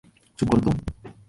[0.39, 0.71] চুপ কর তো।